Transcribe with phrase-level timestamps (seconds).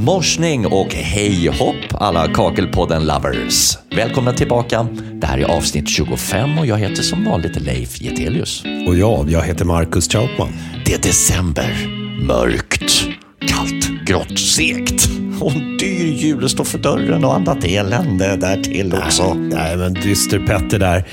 [0.00, 3.78] Morsning och hej hopp alla Kakelpodden-lovers.
[3.96, 4.86] Välkomna tillbaka.
[5.12, 8.64] Det här är avsnitt 25 och jag heter som vanligt Leif Getelius.
[8.86, 10.52] Och jag, jag heter Marcus Trautman.
[10.84, 11.86] Det är december.
[12.26, 13.04] Mörkt,
[13.48, 15.08] kallt, grått, segt.
[15.40, 19.34] Och en dyr jul står för dörren och annat elände där till också.
[19.34, 21.04] Nej, men dyster Petter där.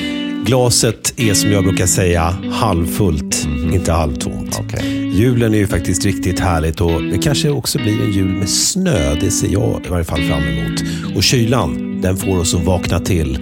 [0.46, 4.37] Glaset är som jag brukar säga halvfullt, inte halvtomt.
[5.18, 9.16] Julen är ju faktiskt riktigt härligt och det kanske också blir en jul med snö.
[9.16, 10.84] Det ser jag i varje fall fram emot.
[11.16, 13.40] Och kylan, den får oss att vakna till.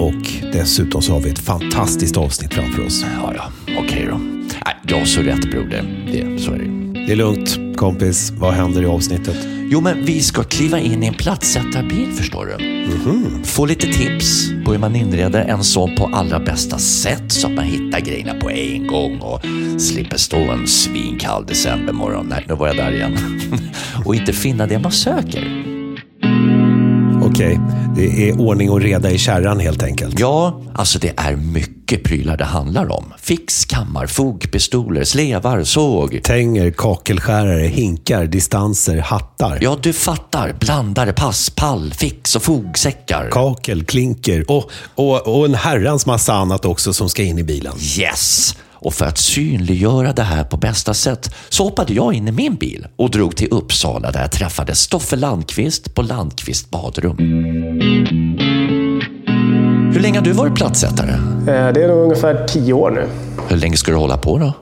[0.00, 3.04] Och dessutom så har vi ett fantastiskt avsnitt framför oss.
[3.22, 4.18] Ja, ja, okej då.
[4.64, 6.06] Nej, jag har så rätt broder.
[6.12, 6.77] Det, så är det.
[7.08, 8.30] Det är lugnt, kompis.
[8.30, 9.36] Vad händer i avsnittet?
[9.70, 13.44] Jo, men vi ska kliva in i en plattsättarbil förstår du.
[13.44, 17.52] Få lite tips på hur man inreder en sån på allra bästa sätt så att
[17.52, 19.40] man hittar grejerna på en gång och
[19.78, 22.26] slipper stå en svinkall decembermorgon.
[22.26, 23.40] Nej, nu var jag där igen.
[24.04, 25.57] och inte finna det man söker.
[27.38, 27.60] Okej,
[27.96, 30.20] det är ordning och reda i kärran helt enkelt.
[30.20, 33.14] Ja, alltså det är mycket prylar det handlar om.
[33.18, 36.20] Fix, kammar, fog, pistoler, slevar, såg.
[36.22, 39.58] Tänger, kakelskärare, hinkar, distanser, hattar.
[39.60, 40.52] Ja, du fattar.
[40.60, 43.30] Blandare, pass, pall, fix och fogsäckar.
[43.30, 47.74] Kakel, klinker och, och, och en herrans massa annat också som ska in i bilen.
[47.98, 48.56] Yes!
[48.80, 52.54] Och för att synliggöra det här på bästa sätt så hoppade jag in i min
[52.54, 57.16] bil och drog till Uppsala där jag träffade Stoffe Landqvist på Landqvist badrum.
[59.92, 61.10] Hur länge har du varit plattsättare?
[61.12, 63.08] Eh, Det är nog ungefär tio år nu.
[63.48, 64.52] Hur länge ska du hålla på då?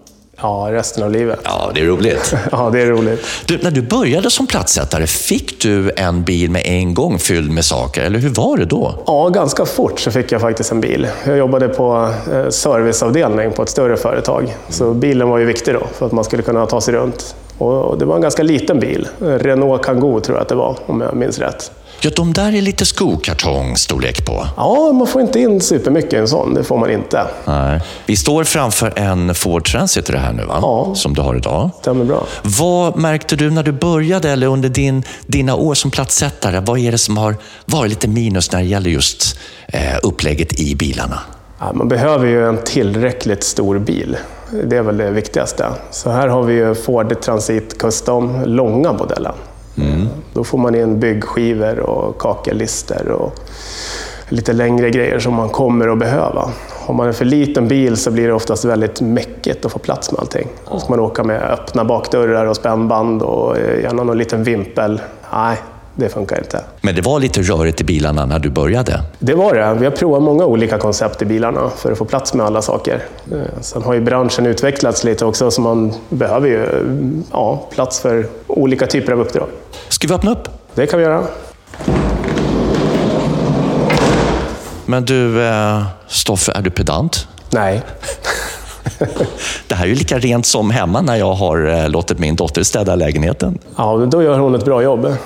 [0.43, 1.41] Ja, resten av livet.
[1.45, 2.35] Ja, det är roligt.
[2.53, 3.27] Ja, det är roligt.
[3.47, 7.65] Du, när du började som plattsättare, fick du en bil med en gång fylld med
[7.65, 8.03] saker?
[8.03, 8.95] Eller hur var det då?
[9.07, 11.09] Ja, ganska fort så fick jag faktiskt en bil.
[11.27, 14.57] Jag jobbade på eh, serviceavdelning på ett större företag.
[14.69, 17.35] Så bilen var ju viktig då, för att man skulle kunna ta sig runt.
[17.59, 19.09] Och det var en ganska liten bil.
[19.19, 21.71] Renault Kangoo tror jag att det var, om jag minns rätt.
[22.01, 24.47] Ja, de där är lite skokartongstorlek på.
[24.57, 26.55] Ja, man får inte in supermycket i en sån.
[26.55, 27.27] Det får man inte.
[27.45, 27.81] Nej.
[28.07, 30.59] Vi står framför en Ford Transit det här nu, va?
[30.63, 30.93] Ja.
[30.95, 31.71] Som du har idag.
[31.81, 32.27] Stämmer bra.
[32.43, 36.61] Vad märkte du när du började eller under din, dina år som plattsättare?
[36.61, 40.75] Vad är det som har varit lite minus när det gäller just eh, upplägget i
[40.75, 41.21] bilarna?
[41.59, 44.17] Ja, man behöver ju en tillräckligt stor bil.
[44.65, 45.67] Det är väl det viktigaste.
[45.91, 49.35] Så här har vi ju Ford Transit Custom, långa modellen.
[50.33, 53.35] Då får man in byggskivor och kakellister och
[54.29, 56.51] lite längre grejer som man kommer att behöva.
[56.87, 60.13] Har man en för liten bil så blir det oftast väldigt mäckigt att få plats
[60.13, 60.49] med allting.
[60.71, 65.01] Då ska man åka med öppna bakdörrar och spännband och eh, gärna någon liten vimpel.
[65.33, 65.57] Nej,
[65.97, 66.65] det funkar inte.
[66.81, 69.03] Men det var lite rörigt i bilarna när du började.
[69.19, 69.75] Det var det.
[69.75, 73.03] Vi har provat många olika koncept i bilarna för att få plats med alla saker.
[73.33, 76.67] Eh, Sen har ju branschen utvecklats lite också, så man behöver ju
[77.33, 79.47] ja, plats för olika typer av uppdrag.
[79.89, 80.49] Ska vi öppna upp?
[80.75, 81.23] Det kan vi göra.
[84.87, 87.29] Men du, eh, Stoffe, är du pedant?
[87.51, 87.83] Nej.
[89.69, 92.63] Det här är ju lika rent som hemma när jag har eh, låtit min dotter
[92.63, 93.59] städa lägenheten.
[93.77, 95.07] Ja, då gör hon ett bra jobb.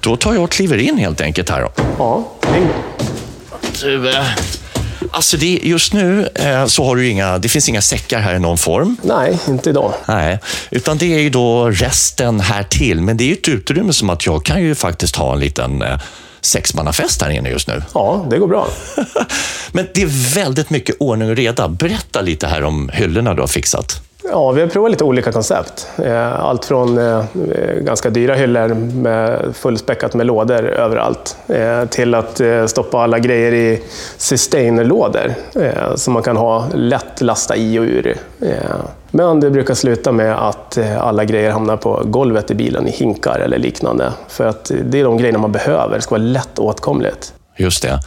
[0.00, 1.60] Då tar jag och kliver in helt enkelt här.
[1.60, 1.70] Då.
[1.98, 2.72] Ja, bingo.
[3.82, 4.24] Du, eh,
[5.10, 8.38] alltså det, just nu eh, så har du inga, det finns inga säckar här i
[8.38, 8.96] någon form.
[9.02, 9.92] Nej, inte idag.
[10.06, 10.38] Nej,
[10.70, 13.00] utan det är ju då resten här till.
[13.00, 15.82] Men det är ju ett utrymme som att jag kan ju faktiskt ha en liten
[15.82, 15.98] eh,
[16.40, 17.82] sexmannafest här inne just nu.
[17.94, 18.68] Ja, det går bra.
[19.72, 21.68] Men det är väldigt mycket ordning och reda.
[21.68, 24.07] Berätta lite här om hyllorna du har fixat.
[24.30, 25.88] Ja, vi har provat lite olika koncept.
[26.04, 27.24] Eh, allt från eh,
[27.80, 33.82] ganska dyra hyllor med fullspäckat med lådor överallt eh, till att stoppa alla grejer i
[34.16, 35.34] sustainer-lådor
[35.96, 38.16] som man kan ha lätt lasta i och ur.
[39.10, 43.38] Men det brukar sluta med att alla grejer hamnar på golvet i bilen i hinkar
[43.38, 44.12] eller liknande.
[44.28, 45.96] För att det är de grejerna man behöver.
[45.96, 47.32] Det ska vara lätt åtkomligt.
[47.58, 48.00] Just det.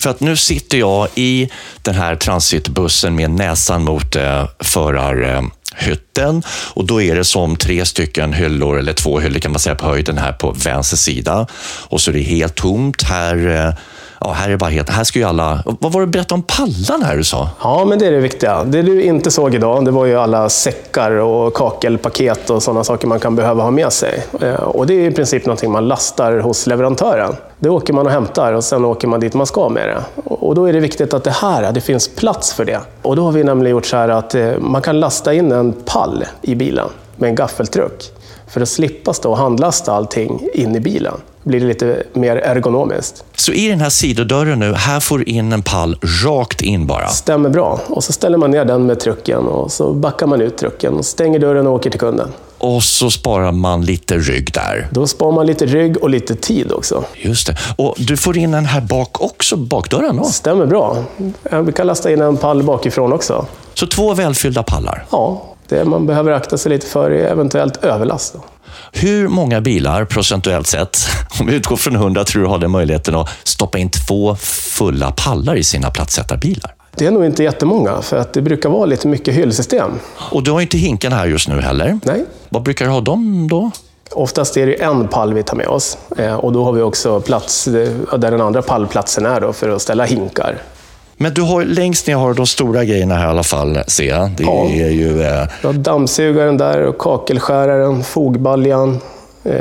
[0.00, 1.50] För att nu sitter jag i
[1.82, 4.44] den här transitbussen med näsan mot eh,
[5.78, 6.42] hytten
[6.74, 9.86] och då är det som tre stycken hyllor, eller två hyllor kan man säga på
[9.86, 11.46] höjden här på vänster sida.
[11.88, 13.02] Och så är det helt tomt.
[13.02, 13.74] Här, eh,
[14.20, 14.88] ja, här är det bara helt...
[14.88, 15.62] Här ska ju alla...
[15.64, 17.48] Vad var det du berättade om pallarna här du sa?
[17.62, 18.64] Ja, men det är det viktiga.
[18.64, 23.08] Det du inte såg idag, det var ju alla säckar och kakelpaket och sådana saker
[23.08, 24.22] man kan behöva ha med sig.
[24.40, 27.36] Eh, och det är i princip någonting man lastar hos leverantören.
[27.58, 30.22] Det åker man och hämtar och sen åker man dit man ska med det.
[30.24, 32.80] Och då är det viktigt att det här, det finns plats för det.
[33.02, 35.72] Och då har vi nämligen gjort så här att eh, man kan lasta in en
[35.72, 38.12] pall i bilen med en gaffeltruck.
[38.48, 43.24] För att slippa stå och handlasta allting in i bilen blir det lite mer ergonomiskt.
[43.36, 47.08] Så i den här sidodörren nu, här får in en pall rakt in bara.
[47.08, 47.80] Stämmer bra.
[47.86, 51.04] Och så ställer man ner den med trucken och så backar man ut trucken och
[51.04, 52.28] stänger dörren och åker till kunden.
[52.58, 54.88] Och så sparar man lite rygg där.
[54.90, 57.04] Då sparar man lite rygg och lite tid också.
[57.16, 57.56] Just det.
[57.76, 60.24] Och du får in en här bak också, bakdörren då?
[60.24, 60.96] Stämmer bra.
[61.64, 63.46] Vi kan lasta in en pall bakifrån också.
[63.74, 65.04] Så två välfyllda pallar?
[65.10, 68.34] Ja, det man behöver akta sig lite för är eventuellt överlast.
[68.34, 68.44] Då.
[68.92, 70.98] Hur många bilar procentuellt sett,
[71.40, 75.12] om vi utgår från 100, tror du har den möjligheten att stoppa in två fulla
[75.12, 76.74] pallar i sina plattsättarbilar?
[76.94, 79.90] Det är nog inte jättemånga, för att det brukar vara lite mycket hyllsystem.
[80.16, 82.00] Och du har inte hinken här just nu heller?
[82.04, 82.24] Nej.
[82.48, 83.70] Vad brukar du ha dem då?
[84.10, 85.98] Oftast är det en pall vi tar med oss.
[86.16, 89.82] Eh, och då har vi också plats där den andra pallplatsen är då för att
[89.82, 90.58] ställa hinkar.
[91.20, 94.04] Men du har, längst ner har du de stora grejerna här i alla fall, ser
[94.08, 94.30] jag.
[94.30, 94.64] Det Ja.
[94.64, 95.22] är ju...
[95.22, 99.00] Eh, har dammsugaren där, och kakelskäraren, fogbaljan,
[99.44, 99.52] eh,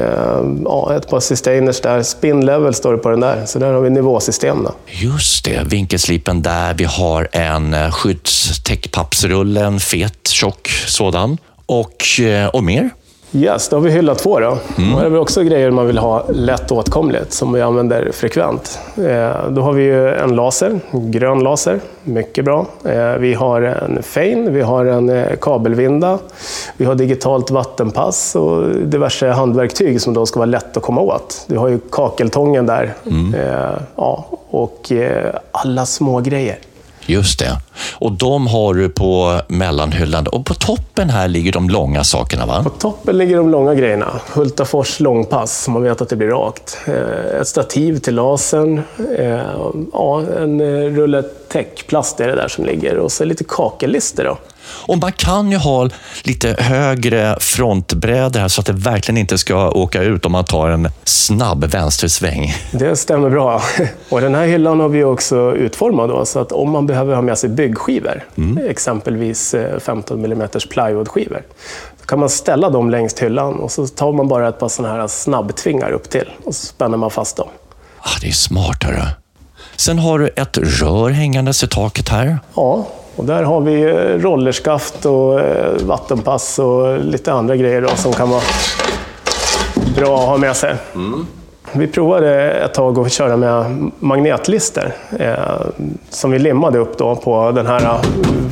[0.65, 2.03] ja, ett par sustainers där.
[2.03, 4.63] Spin level står det på den där, så där har vi nivåsystem.
[4.63, 4.71] Då.
[4.87, 6.73] just det, vinkelslipen där.
[6.73, 11.37] Vi har en eh, skyddstäckpappsrulle, en fet, tjock sådan.
[11.65, 12.89] Och, eh, och mer?
[13.31, 14.57] Yes, då har vi hylla två då.
[14.77, 14.93] Mm.
[14.93, 18.79] Och det är väl också grejer man vill ha lätt åtkomligt, som vi använder frekvent.
[18.97, 22.65] Eh, då har vi ju en laser, en grön laser, mycket bra.
[22.85, 26.19] Eh, vi har en fein, vi har en eh, kabelvinda,
[26.77, 31.45] vi har digitalt vattenpass och diverse handverktyg som då ska vara lätt att komma åt.
[31.47, 32.93] Du har ju kakeltången där,
[33.35, 36.57] eh, ja, och eh, alla små grejer.
[37.05, 37.66] Just det.
[37.93, 40.27] Och de har du på mellanhyllan.
[40.27, 42.63] Och på toppen här ligger de långa sakerna, va?
[42.63, 44.21] På toppen ligger de långa grejerna.
[44.33, 46.77] Hultafors långpass, så man vet att det blir rakt.
[46.87, 48.81] Eh, ett stativ till lasern.
[49.17, 49.39] Eh,
[49.93, 52.97] ja, en eh, rulle täckplast är det där som ligger.
[52.97, 54.37] Och så lite kakellister då.
[54.69, 55.89] Och man kan ju ha
[56.23, 60.69] lite högre frontbrädor här så att det verkligen inte ska åka ut om man tar
[60.69, 62.53] en snabb vänstersväng.
[62.71, 63.61] Det stämmer bra.
[64.09, 67.21] Och den här hyllan har vi också utformat då, så att om man behöver ha
[67.21, 68.23] med sig byggskivor,
[68.69, 71.41] exempelvis eh, 15 mm plywoodskivor,
[72.05, 75.07] kan man ställa dem längs hyllan och så tar man bara ett par sådana här
[75.07, 77.47] snabbtvingar upp till och så spänner man fast dem.
[77.99, 79.05] Ah, det är smart, hörru.
[79.75, 82.39] Sen har du ett rör hängandes i taket här.
[82.55, 82.87] Ja,
[83.17, 88.13] och där har vi eh, rollerskaft och eh, vattenpass och lite andra grejer då, som
[88.13, 88.41] kan vara
[89.95, 90.75] bra att ha med sig.
[91.71, 95.33] Vi provade ett tag att köra med magnetlister eh,
[96.09, 98.01] som vi limmade upp då på den här eh,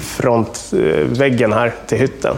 [0.02, 2.36] frontväggen här till hytten.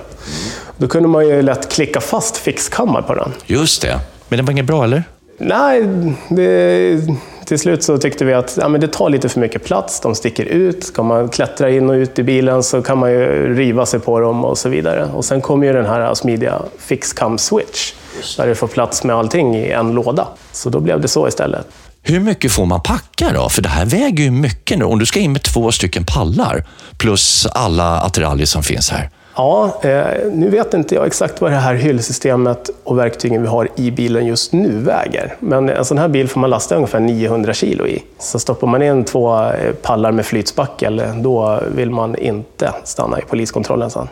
[0.78, 3.32] Då kunde man ju lätt klicka fast fixkammar på den.
[3.46, 4.00] Just det.
[4.30, 5.04] Men det var inget bra, eller?
[5.38, 5.84] Nej,
[6.30, 7.02] det,
[7.48, 10.16] till slut så tyckte vi att ja, men det tar lite för mycket plats, de
[10.16, 10.84] sticker ut.
[10.84, 14.20] Ska man klättra in och ut i bilen så kan man ju riva sig på
[14.20, 15.06] dem och så vidare.
[15.14, 17.94] Och sen kommer ju den här smidiga fixcam switch,
[18.38, 20.28] där det får plats med allting i en låda.
[20.52, 21.68] Så då blev det så istället.
[22.02, 23.50] Hur mycket får man packa då?
[23.50, 24.86] För det här väger ju mycket nu.
[24.86, 26.64] Om du ska in med två stycken pallar
[26.98, 29.10] plus alla attiraljer som finns här.
[29.38, 33.70] Ja, eh, nu vet inte jag exakt vad det här hyllsystemet och verktygen vi har
[33.76, 35.36] i bilen just nu väger.
[35.40, 38.04] Men en sån här bil får man lasta ungefär 900 kilo i.
[38.20, 43.22] Så stoppar man in två eh, pallar med flytspackel, då vill man inte stanna i
[43.22, 44.08] poliskontrollen sen.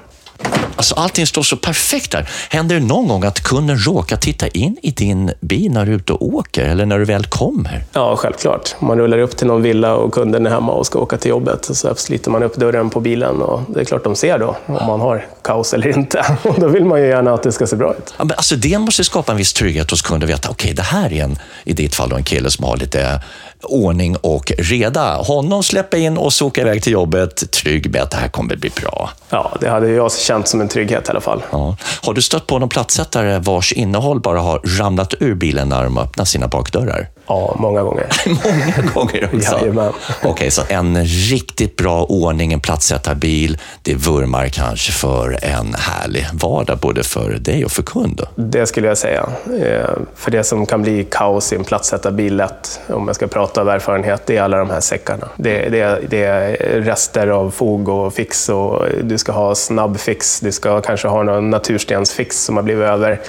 [0.76, 2.30] Alltså allting står så perfekt där.
[2.50, 5.96] Händer det någon gång att kunden råkar titta in i din bil när du är
[5.96, 7.84] ute och åker eller när du väl kommer?
[7.94, 8.76] Ja, självklart.
[8.80, 11.30] Om man rullar upp till någon villa och kunden är hemma och ska åka till
[11.30, 14.58] jobbet så sliter man upp dörren på bilen och det är klart de ser då
[14.66, 16.26] om man har kaos eller inte.
[16.44, 18.14] Och då vill man ju gärna att det ska se bra ut.
[18.18, 20.82] Ja, men alltså det måste skapa en viss trygghet hos kunden att veta, okej, det
[20.82, 23.22] här är en, i ditt fall då, en kille som har lite
[23.64, 25.16] ordning och reda.
[25.16, 28.56] Honom släppa in och så åka iväg till jobbet trygg med att det här kommer
[28.56, 29.10] bli bra.
[29.30, 31.44] Ja, det hade jag känt som en trygghet i alla fall.
[31.52, 31.78] Ja.
[32.02, 35.98] Har du stött på någon plattsättare vars innehåll bara har ramlat ur bilen när de
[35.98, 37.10] öppnar sina bakdörrar?
[37.28, 38.08] Ja, många gånger.
[38.28, 39.58] Många gånger också.
[39.60, 39.94] Jajamän.
[40.24, 46.78] Okej, så en riktigt bra ordning, en plattsättarbil, det vurmar kanske för en härlig vardag
[46.78, 48.22] både för dig och för kund.
[48.36, 49.30] Det skulle jag säga.
[49.62, 53.62] Eh, För det som kan bli kaos i en plattsättarbil lätt, om jag ska prata
[53.62, 55.28] av erfarenhet, det är alla de här säckarna.
[55.36, 56.52] Det, det, det är
[56.82, 61.24] rester av fog och fix och du ska ha snabb fix, du ska kanske ha
[61.24, 63.20] någon naturstensfix som har blivit över.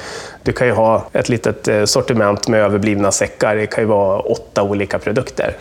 [0.47, 3.57] Du kan ju ha ett litet eh, sortiment med överblivna säckar.
[3.57, 5.57] Det kan ju vara åtta olika produkter.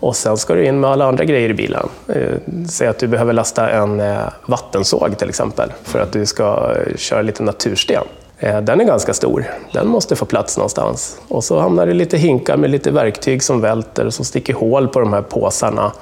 [0.00, 1.88] Och sen ska du in med alla andra grejer i bilen.
[2.08, 2.22] Eh,
[2.68, 7.22] Säg att du behöver lasta en eh, vattensåg till exempel för att du ska köra
[7.22, 8.04] lite natursten.
[8.42, 9.44] Eh, Den är ganska stor.
[9.72, 11.16] Den måste få plats någonstans.
[11.28, 15.00] Och så hamnar det lite hinkar med lite verktyg som välter som sticker hål på
[15.00, 15.92] de här påsarna.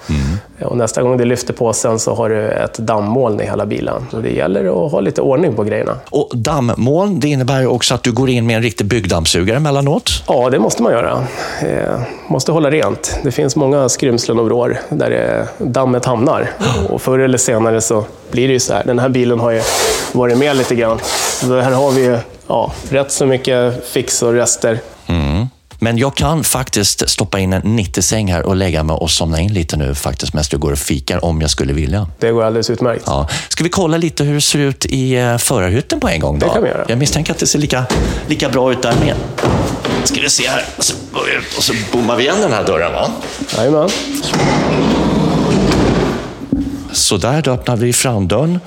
[0.58, 4.06] Eh, Och nästa gång du lyfter påsen så har du ett dammoln i hela bilen.
[4.10, 5.94] Så det gäller att ha lite ordning på grejerna.
[6.10, 10.10] Och dammoln, det innebär också att du går in med en riktig byggdammsugare emellanåt.
[10.28, 11.26] Ja, det måste man göra.
[11.62, 13.18] Eh, måste hålla rent.
[13.22, 16.50] Det finns många skrymslen och vrår där det, dammet hamnar.
[16.88, 18.82] Och förr eller senare så blir det ju så här.
[18.86, 19.62] Den här bilen har ju
[20.12, 20.98] varit med lite grann.
[21.40, 24.80] Så här har vi ju ja, rätt så mycket fix och rester.
[25.06, 25.46] Mm.
[25.80, 29.52] Men jag kan faktiskt stoppa in en 90-säng här och lägga mig och somna in
[29.52, 32.08] lite nu faktiskt medan du går och fikar om jag skulle vilja.
[32.18, 33.02] Det går alldeles utmärkt.
[33.06, 33.28] Ja.
[33.48, 36.38] Ska vi kolla lite hur det ser ut i eh, förarhytten på en gång?
[36.38, 36.46] Då?
[36.46, 36.84] Det kan vi göra.
[36.88, 37.84] Jag misstänker att det ser lika,
[38.26, 39.14] lika bra ut där med.
[40.04, 40.64] Ska vi se här.
[40.76, 40.94] Och så
[41.56, 42.92] och så bommar vi igen den här dörren.
[42.92, 43.10] Va?
[43.56, 43.88] Jajamän.
[46.92, 48.60] Så där, då öppnar vi framdörren.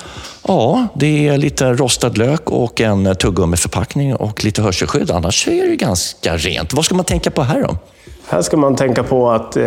[0.47, 5.11] Ja, det är lite rostad lök och en tuggummiförpackning och lite hörselskydd.
[5.11, 6.73] Annars är det ganska rent.
[6.73, 7.77] Vad ska man tänka på här då?
[8.27, 9.63] Här ska man tänka på att eh,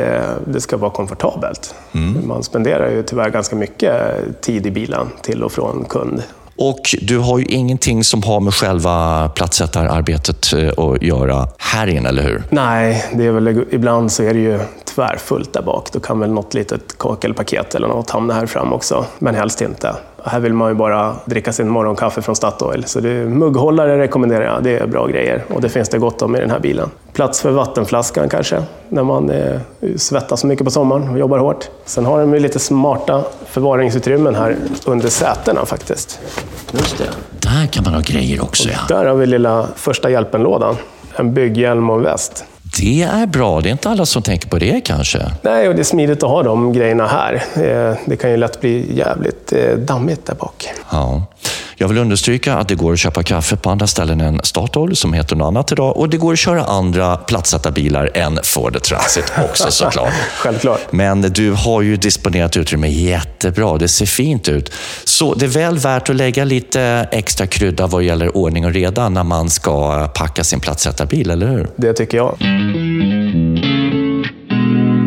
[0.46, 1.74] det ska vara komfortabelt.
[1.92, 2.28] Mm.
[2.28, 3.92] Man spenderar ju tyvärr ganska mycket
[4.40, 6.22] tid i bilen till och från kund.
[6.56, 12.08] Och du har ju ingenting som har med själva plattsättararbetet eh, att göra här inne,
[12.08, 12.42] eller hur?
[12.50, 14.60] Nej, det är väl, ibland så är det ju
[14.94, 15.88] tvärfullt där bak.
[15.92, 19.96] Då kan väl något litet kakelpaket eller något hamna här fram också, men helst inte.
[20.26, 22.84] Här vill man ju bara dricka sin morgonkaffe från Statoil.
[22.84, 24.62] Så det är, mugghållare rekommenderar jag.
[24.62, 25.44] Det är bra grejer.
[25.48, 26.90] Och det finns det gott om i den här bilen.
[27.12, 29.60] Plats för vattenflaskan kanske, när man eh,
[29.96, 31.68] svettas mycket på sommaren och jobbar hårt.
[31.84, 36.20] Sen har de ju lite smarta förvaringsutrymmen här under sätena faktiskt.
[36.72, 37.08] Just det.
[37.40, 38.78] Där kan man ha grejer också, ja.
[38.88, 40.76] Där har vi lilla första hjälpen-lådan.
[41.16, 42.44] En bygghjälm och en väst.
[42.80, 43.60] Det är bra.
[43.60, 45.18] Det är inte alla som tänker på det kanske.
[45.42, 47.34] Nej, och det är smidigt att ha de grejerna här.
[47.56, 50.68] Eh, Det kan ju lätt bli jävligt eh, dammigt där bak.
[50.92, 51.22] Ja.
[51.76, 55.12] Jag vill understryka att det går att köpa kaffe på andra ställen än Statoil, som
[55.12, 55.96] heter något annat idag.
[55.96, 60.12] Och det går att köra andra plattsatta bilar än Ford Transit också såklart.
[60.38, 60.80] Självklart.
[60.90, 63.78] Men du har ju disponerat utrymme jättebra.
[63.78, 64.72] Det ser fint ut.
[65.04, 69.08] Så det är väl värt att lägga lite extra krydda vad gäller ordning och reda
[69.08, 71.68] när man ska packa sin plattsättarbil, eller hur?
[71.76, 72.38] Det tycker jag.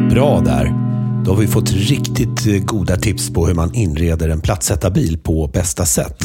[0.10, 0.97] Bra där.
[1.28, 5.48] Då har vi fått riktigt eh, goda tips på hur man inreder en plattsättarbil på
[5.48, 6.24] bästa sätt.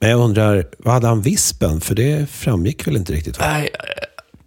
[0.00, 1.80] Men jag undrar, vad hade han vispen?
[1.80, 3.38] För det framgick väl inte riktigt?
[3.38, 3.44] Va?
[3.46, 3.68] Nej,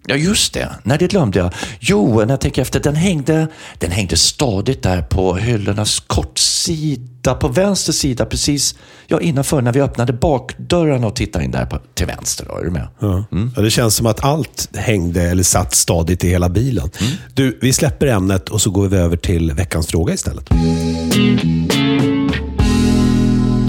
[0.10, 0.70] Ja, just det.
[0.84, 1.54] Nej, det glömde jag.
[1.80, 3.48] Jo, när jag tänker efter, den hängde,
[3.78, 8.76] den hängde stadigt där på hyllornas kortsida, på vänster sida, precis
[9.08, 12.46] ja, innanför när vi öppnade bakdörrarna och tittade in där på, till vänster.
[12.50, 12.58] Då.
[12.58, 12.88] Är du med?
[13.00, 13.26] Ja.
[13.56, 16.90] Ja, det känns som att allt hängde eller satt stadigt i hela bilen.
[17.34, 20.50] Du, vi släpper ämnet och så går vi över till veckans fråga istället.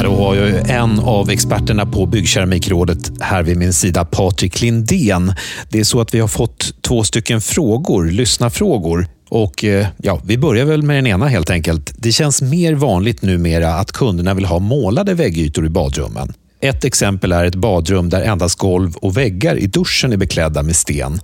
[0.02, 5.34] Då har jag ju en av experterna på Byggkeramikrådet här vid min sida, Patrik Lindén.
[5.68, 9.06] Det är så att vi har fått två stycken frågor, lyssnarfrågor.
[9.28, 11.92] Och eh, ja, Vi börjar väl med den ena helt enkelt.
[11.96, 16.32] Det känns mer vanligt numera att kunderna vill ha målade väggytor i badrummen.
[16.60, 20.76] Ett exempel är ett badrum där endast golv och väggar i duschen är beklädda med
[20.76, 21.20] sten.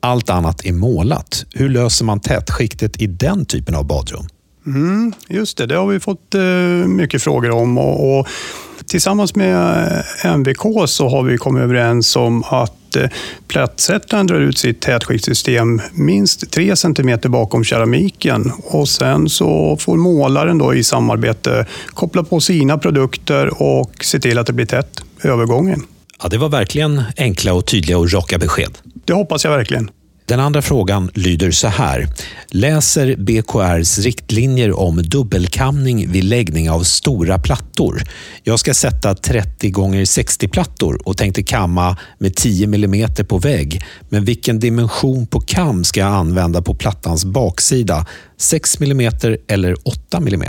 [0.00, 1.44] Allt annat är målat.
[1.54, 4.26] Hur löser man tätskiktet i den typen av badrum?
[4.68, 6.42] Mm, just det, det har vi fått eh,
[6.86, 7.78] mycket frågor om.
[7.78, 8.28] Och, och
[8.86, 9.86] tillsammans med
[10.24, 13.08] eh, MVK så har vi kommit överens om att eh,
[13.46, 20.58] plättsättaren drar ut sitt tätskiktssystem minst 3 cm bakom keramiken och sen så får målaren
[20.58, 25.82] då i samarbete koppla på sina produkter och se till att det blir tätt övergången.
[26.22, 28.78] Ja, det var verkligen enkla och tydliga och raka besked.
[29.04, 29.90] Det hoppas jag verkligen.
[30.28, 32.08] Den andra frågan lyder så här.
[32.48, 38.02] Läser BKRs riktlinjer om dubbelkamning vid läggning av stora plattor.
[38.42, 43.84] Jag ska sätta 30 gånger 60 plattor och tänkte kamma med 10 mm på vägg.
[44.08, 48.06] Men vilken dimension på kam ska jag använda på plattans baksida?
[48.36, 49.12] 6 mm
[49.48, 50.44] eller 8 mm?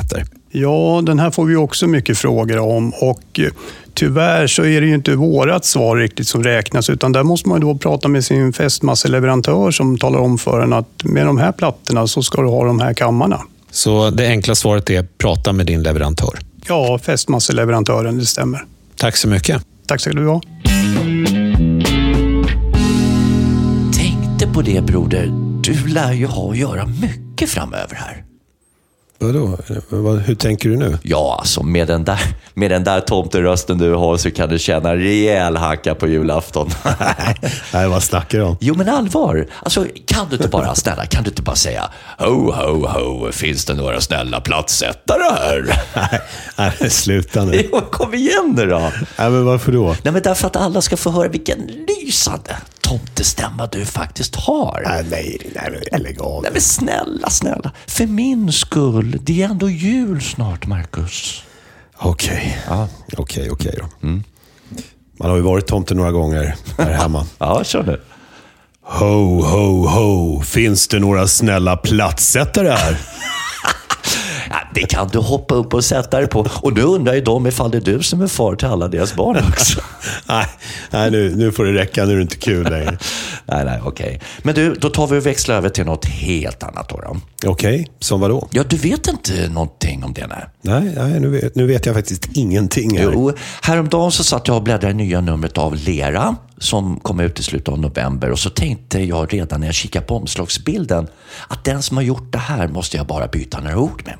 [0.51, 3.51] Ja, den här får vi också mycket frågor om och eh,
[3.93, 7.61] tyvärr så är det ju inte vårat svar riktigt som räknas utan där måste man
[7.61, 11.51] ju då prata med sin fästmasseleverantör som talar om för en att med de här
[11.51, 13.41] plattorna så ska du ha de här kammarna.
[13.71, 16.39] Så det enkla svaret är prata med din leverantör.
[16.67, 18.65] Ja, fästmasseleverantören, det stämmer.
[18.95, 19.61] Tack så mycket.
[19.87, 20.41] Tack ska du ha.
[23.93, 25.25] Tänkte på det, broder.
[25.63, 28.23] Du lär ju ha att göra mycket framöver här.
[29.21, 29.57] Vadå?
[29.89, 30.97] Vad- Hur tänker du nu?
[31.03, 32.19] Ja, alltså med den där,
[32.53, 36.69] med den där tomterösten du har så kan du känna rejäl hacka på julafton.
[37.73, 38.57] Nej, vad snackar du om?
[38.59, 39.47] Jo, men allvar.
[39.63, 43.65] Alltså, kan du inte bara, snälla, kan du inte bara säga ho, ho, ho, finns
[43.65, 45.81] det några snälla plattsättare här?
[46.57, 47.69] Nej, nej, sluta nu.
[47.71, 48.79] Jo, kom igen nu då.
[48.79, 49.95] Nej, men varför då?
[50.03, 54.81] Nej, men därför att alla ska få höra vilken lysande tomtestämma du faktiskt har.
[54.85, 56.41] Nej, nej, nej, men lägg av.
[56.43, 57.71] Nej, men snälla, snälla.
[57.87, 59.08] För min skull.
[59.17, 61.43] Det är ändå jul snart, Marcus.
[61.97, 62.57] Okej,
[63.17, 64.07] okej, okej då.
[65.19, 67.25] Man har ju varit tomte några gånger här hemma.
[67.37, 68.01] Ja, kör nu.
[68.81, 70.41] Ho, ho, ho.
[70.41, 72.97] Finns det några snälla plattsättare här?
[74.51, 76.47] Ja, det kan du hoppa upp och sätta dig på.
[76.61, 79.15] Och nu undrar ju de ifall det är du som är far till alla deras
[79.15, 79.81] barn också.
[80.25, 80.45] nej,
[80.89, 82.05] nej nu, nu får det räcka.
[82.05, 82.97] Nu är det inte kul längre.
[83.51, 84.05] Nej, nej, okej.
[84.05, 84.19] Okay.
[84.43, 86.89] Men du, då tar vi och växlar över till något helt annat.
[86.89, 87.17] Då, då.
[87.45, 87.85] Okej, okay.
[87.99, 88.47] som vadå?
[88.51, 90.27] Ja, du vet inte någonting om det?
[90.27, 92.97] Nej, nej, nej nu, vet, nu vet jag faktiskt ingenting.
[92.97, 93.11] Här.
[93.13, 97.39] Jo, häromdagen så satt jag och bläddrade i nya numret av Lera som kom ut
[97.39, 101.07] i slutet av november och så tänkte jag redan när jag kikade på omslagsbilden
[101.47, 104.15] att den som har gjort det här måste jag bara byta några ord med.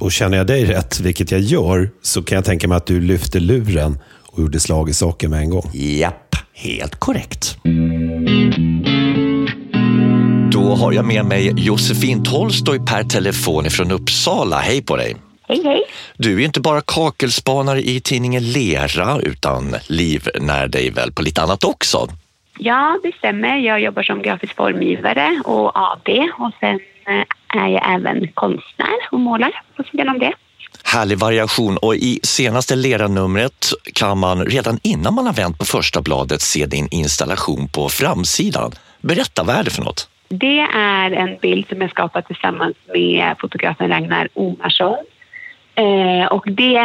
[0.00, 3.00] Och känner jag dig rätt, vilket jag gör, så kan jag tänka mig att du
[3.00, 5.70] lyfte luren och gjorde slag i saken med en gång.
[5.72, 6.23] Japp,
[6.54, 7.56] helt korrekt.
[10.52, 14.56] Då har jag med mig Josefin Tolstoj per telefon från Uppsala.
[14.56, 15.16] Hej på dig!
[15.48, 15.82] Hej, hej.
[16.16, 21.64] Du är inte bara kakelspanare i tidningen Lera utan livnär dig väl på lite annat
[21.64, 22.08] också?
[22.58, 23.56] Ja, det stämmer.
[23.56, 29.20] Jag jobbar som grafisk formgivare och AD och sen eh, är jag även konstnär och
[29.20, 30.32] målar på sidan om det.
[30.84, 36.02] Härlig variation och i senaste Lera-numret kan man redan innan man har vänt på första
[36.02, 38.72] bladet se din installation på framsidan.
[39.00, 40.08] Berätta, vad är det för något?
[40.28, 44.96] Det är en bild som jag skapat tillsammans med fotografen Ragnar Omarsson
[45.74, 46.76] Eh, och det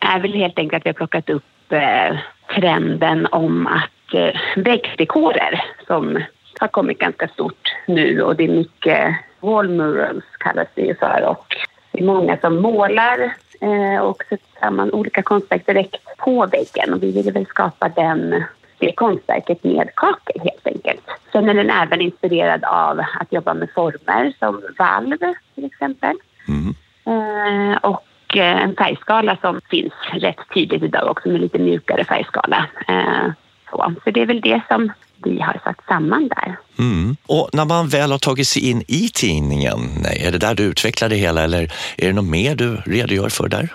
[0.00, 2.16] är väl helt enkelt att vi har plockat upp eh,
[2.54, 6.22] trenden om att eh, väggdekorer som
[6.60, 11.22] har kommit ganska stort nu och det är mycket wall murals kallas det ju för
[11.22, 11.56] och
[11.96, 17.02] det är många som målar eh, och sätter samman olika konstverk direkt på väggen och
[17.02, 18.44] vi ville väl skapa den
[18.78, 21.02] det konstverket med kakel helt enkelt.
[21.32, 25.18] Sen är den även inspirerad av att jobba med former som valv
[25.54, 26.16] till exempel.
[26.48, 26.74] Mm.
[27.06, 28.04] Eh, och
[28.36, 32.66] Eh, en färgskala som finns rätt tydligt idag också med lite mjukare färgskala.
[32.88, 33.32] Eh,
[33.70, 34.92] så, så det är väl det som
[35.24, 36.56] vi har satt samman där.
[36.78, 37.16] Mm.
[37.26, 39.78] Och när man väl har tagit sig in i tidningen,
[40.20, 41.62] är det där du utvecklar det hela eller
[41.96, 43.68] är det något mer du redogör för där?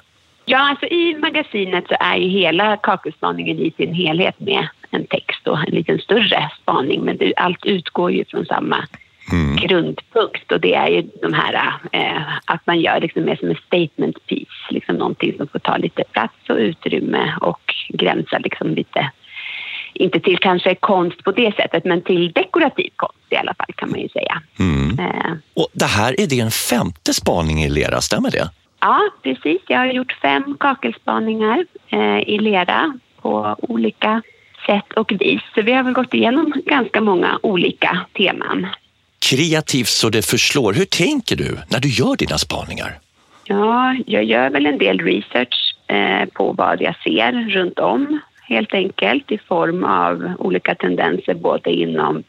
[0.46, 5.48] Ja, alltså i magasinet så är ju hela kakelspaningen i sin helhet med en text
[5.48, 8.88] och en liten större spaning men det, allt utgår ju från samma
[9.32, 9.56] mm.
[9.56, 13.58] grundpunkt och det är ju de här eh, att man gör liksom mer som en
[13.68, 19.12] statement piece, liksom någonting som får ta lite plats och utrymme och gränsa liksom lite
[20.02, 23.90] inte till kanske konst på det sättet, men till dekorativ konst i alla fall kan
[23.90, 24.42] man ju säga.
[24.60, 25.00] Mm.
[25.00, 25.32] Eh.
[25.54, 28.50] Och det här är din femte spaning i lera, stämmer det?
[28.80, 29.62] Ja, precis.
[29.68, 34.22] Jag har gjort fem kakelspaningar eh, i lera på olika
[34.66, 35.42] sätt och vis.
[35.56, 38.68] Så vi har väl gått igenom ganska många olika teman
[39.22, 40.74] kreativt så det förslår.
[40.74, 43.00] Hur tänker du när du gör dina spaningar?
[43.44, 48.20] Ja, jag gör väl en del research eh, på vad jag ser runt om
[48.52, 52.24] helt enkelt i form av olika tendenser både inom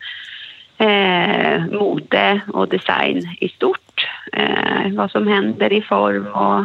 [0.79, 4.09] eh, mode och design i stort.
[4.33, 6.65] Eh, vad som händer i form och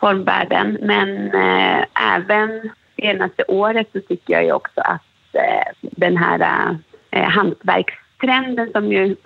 [0.00, 0.78] formvärlden.
[0.82, 6.76] Men eh, även senaste året så tycker jag ju också att eh, den här
[7.10, 9.16] eh, hantverkstrenden som ju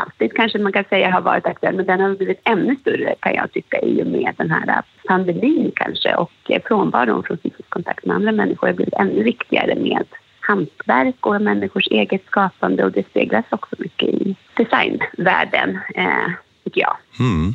[0.00, 3.34] alltid kanske man kan säga har varit aktuell men den har blivit ännu större kan
[3.34, 7.70] jag tycka i och med den här äh, pandemin kanske och eh, frånvaron från fysisk
[7.70, 10.06] kontakt med andra människor har blivit ännu viktigare med
[10.40, 16.30] hantverk och människors eget skapande och det speglas också mycket i designvärlden, eh,
[16.64, 16.96] tycker jag.
[17.20, 17.54] Mm.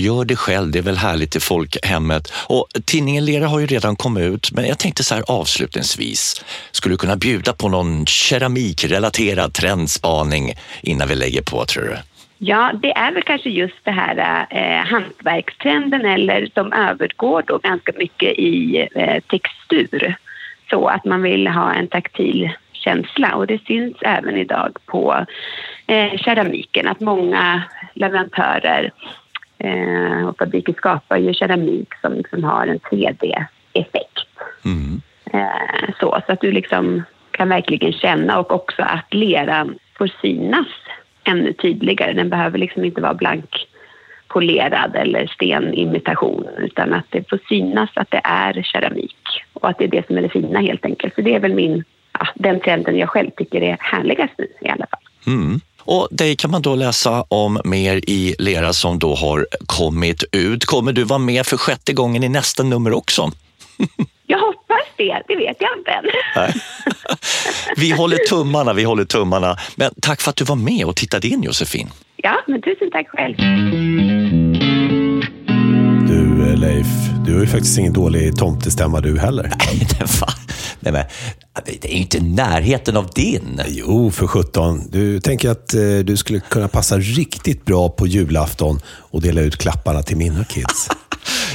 [0.00, 2.32] Gör det själv, det är väl härligt i folkhemmet.
[2.48, 6.44] Och tidningen Lera har ju redan kommit ut, men jag tänkte så här avslutningsvis.
[6.70, 11.96] Skulle du kunna bjuda på någon keramikrelaterad trendspaning innan vi lägger på, tror du?
[12.38, 17.92] Ja, det är väl kanske just det här eh, hantverkstrenden eller som övergår då ganska
[17.96, 20.14] mycket i eh, textur.
[20.70, 25.26] Så att man vill ha en taktil känsla och det syns även idag på
[25.86, 27.62] eh, keramiken att många
[27.94, 28.92] leverantörer
[29.58, 34.18] Eh, och fabriken skapar ju keramik som liksom har en 3D-effekt.
[34.64, 35.00] Mm.
[35.32, 40.66] Eh, så, så att du liksom kan verkligen känna och också att leran får synas
[41.24, 42.12] ännu tydligare.
[42.12, 43.66] Den behöver liksom inte vara blank
[44.28, 49.84] polerad eller stenimitation utan att det får synas att det är keramik och att det
[49.84, 51.14] är det som är det fina helt enkelt.
[51.14, 54.68] Så det är väl min, ja, den trenden jag själv tycker är härligast nu i
[54.68, 55.00] alla fall.
[55.26, 55.60] Mm.
[55.90, 60.64] Och dig kan man då läsa om mer i Lera som då har kommit ut.
[60.64, 63.30] Kommer du vara med för sjätte gången i nästa nummer också?
[64.26, 66.04] Jag hoppas det, det vet jag inte än.
[67.76, 69.56] Vi håller tummarna, vi håller tummarna.
[69.76, 71.90] Men tack för att du var med och tittade in Josefin.
[72.16, 73.36] Ja, men tusen tack själv.
[76.08, 76.86] Du Leif,
[77.26, 79.52] du har ju faktiskt ingen dålig tomtestämma du heller.
[79.58, 79.86] Nej,
[80.80, 81.04] Nej, men,
[81.64, 83.60] det är ju inte närheten av din.
[83.68, 84.82] Jo, för sjutton.
[84.90, 89.56] Du tänker att eh, du skulle kunna passa riktigt bra på julafton och dela ut
[89.56, 90.88] klapparna till mina kids.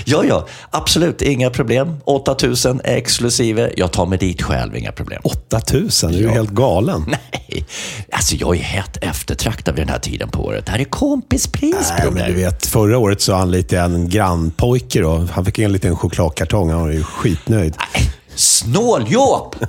[0.05, 1.21] Ja, ja, absolut.
[1.21, 1.97] Inga problem.
[2.05, 3.71] 8000 exklusive.
[3.77, 5.21] Jag tar mig dit själv, inga problem.
[5.23, 6.11] 8000?
[6.11, 7.05] Du är ju helt galen.
[7.07, 7.65] Nej,
[8.13, 10.65] alltså jag är hett eftertraktad vid den här tiden på året.
[10.65, 15.01] Det här är kompispris, Nej, men du vet, förra året så anlitade jag en grannpojke
[15.01, 15.27] då.
[15.31, 16.69] Han fick en liten chokladkartong.
[16.69, 17.75] Han var ju skitnöjd.
[17.93, 19.55] Nej, Snåljåp!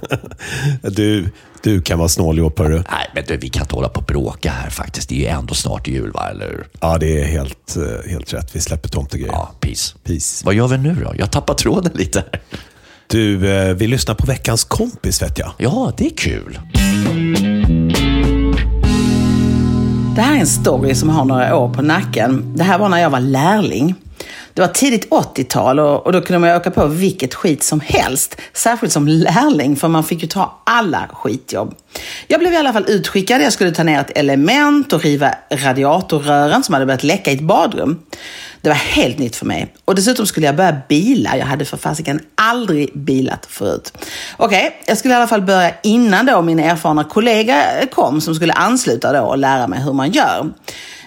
[0.83, 1.31] Du,
[1.63, 2.75] du kan vara snåljåp, hörru.
[2.91, 5.09] Nej, men du, vi kan inte hålla på och bråka här faktiskt.
[5.09, 6.31] Det är ju ändå snart jul, va?
[6.31, 6.67] Eller hur?
[6.81, 8.57] Ja, det är helt, eh, helt rätt.
[8.57, 9.33] Vi släpper tomtegrejer.
[9.33, 9.95] Ja, peace.
[10.05, 10.47] Peace.
[10.47, 11.13] Vad gör vi nu då?
[11.19, 12.41] Jag tappar tråden lite här.
[13.07, 15.53] Du, eh, vi lyssnar på veckans kompis, vet jag.
[15.59, 16.59] Ja, det är kul.
[20.15, 22.53] Det här är en story som har några år på nacken.
[22.57, 23.95] Det här var när jag var lärling.
[24.55, 28.41] Det var tidigt 80-tal och, och då kunde man åka på vilket skit som helst.
[28.53, 31.75] Särskilt som lärling, för man fick ju ta alla skitjobb.
[32.27, 33.43] Jag blev i alla fall utskickad.
[33.43, 37.41] Jag skulle ta ner ett element och riva radiatorrören som hade börjat läcka i ett
[37.41, 37.99] badrum.
[38.65, 39.75] Det var helt nytt för mig.
[39.85, 41.37] Och dessutom skulle jag börja bila.
[41.37, 43.93] Jag hade för fasiken aldrig bilat förut.
[44.37, 48.35] Okej, okay, jag skulle i alla fall börja innan då min erfarna kollega kom som
[48.35, 50.53] skulle ansluta då och lära mig hur man gör.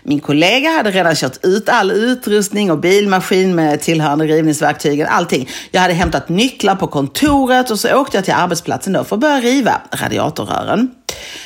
[0.03, 5.49] Min kollega hade redan kört ut all utrustning och bilmaskin med tillhörande rivningsverktygen, allting.
[5.71, 9.19] Jag hade hämtat nycklar på kontoret och så åkte jag till arbetsplatsen då för att
[9.19, 10.91] börja riva radiatorrören.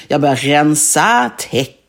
[0.08, 1.81] Jag började rensa, täcka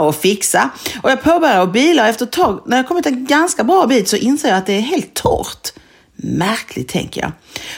[0.00, 0.70] och fixa.
[1.02, 3.86] Och jag påbörjade att bila och efter ett tag, när jag kommit en ganska bra
[3.86, 5.72] bit, så inser jag att det är helt torrt.
[6.22, 7.32] Märkligt, tänker jag.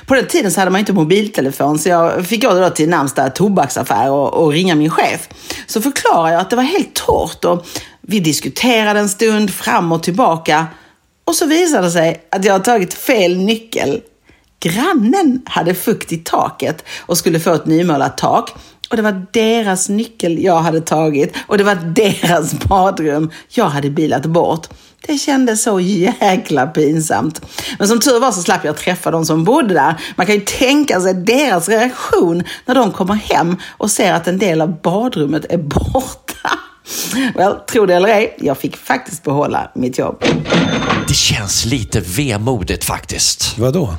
[0.06, 3.30] På den tiden så hade man inte mobiltelefon, så jag fick gå då till närmsta
[3.30, 5.28] tobaksaffär och, och ringa min chef.
[5.66, 7.66] Så förklarade jag att det var helt torrt och
[8.00, 10.66] vi diskuterade en stund fram och tillbaka.
[11.24, 14.00] Och så visade det sig att jag tagit fel nyckel.
[14.60, 18.50] Grannen hade fukt i taket och skulle få ett nymålat tak.
[18.92, 23.90] Och det var deras nyckel jag hade tagit och det var deras badrum jag hade
[23.90, 24.66] bilat bort.
[25.06, 27.40] Det kändes så jäkla pinsamt.
[27.78, 29.94] Men som tur var så slapp jag träffa de som bodde där.
[30.16, 34.38] Man kan ju tänka sig deras reaktion när de kommer hem och ser att en
[34.38, 36.50] del av badrummet är borta.
[37.34, 40.24] Well, tro det eller ej, jag fick faktiskt behålla mitt jobb.
[41.08, 43.58] Det känns lite vemodigt faktiskt.
[43.58, 43.94] Vadå?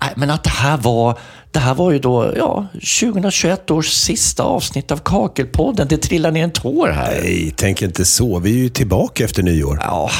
[0.00, 1.18] Nej, men att det här var
[1.50, 5.88] det här var ju då ja, 2021 års sista avsnitt av Kakelpodden.
[5.88, 7.20] Det trillar ner en tår här.
[7.22, 8.38] Nej, tänk inte så.
[8.38, 9.78] Vi är ju tillbaka efter nyår.
[9.82, 10.10] Ja,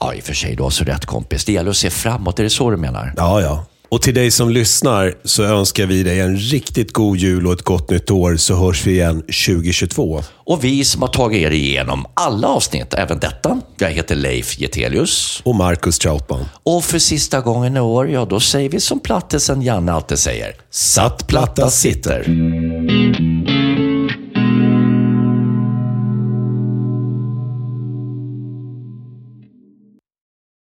[0.00, 1.44] ja i och för sig, du har så rätt kompis.
[1.44, 2.38] Det gäller att se framåt.
[2.38, 3.14] Är det så du menar?
[3.16, 3.64] Ja, ja.
[3.92, 7.62] Och till dig som lyssnar så önskar vi dig en riktigt god jul och ett
[7.62, 10.22] gott nytt år så hörs vi igen 2022.
[10.34, 13.60] Och vi som har tagit er igenom alla avsnitt, även detta.
[13.78, 15.42] Jag heter Leif Getelius.
[15.44, 16.44] Och Marcus Trautman.
[16.62, 20.54] Och för sista gången i år, ja då säger vi som plattisen Janne alltid säger.
[20.70, 22.26] Satt platta sitter.